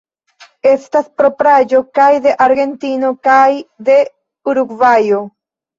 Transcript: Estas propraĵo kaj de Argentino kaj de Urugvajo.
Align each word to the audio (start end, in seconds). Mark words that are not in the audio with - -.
Estas 0.69 1.11
propraĵo 1.21 1.83
kaj 1.99 2.09
de 2.25 2.35
Argentino 2.49 3.15
kaj 3.29 3.47
de 3.91 4.03
Urugvajo. 4.53 5.27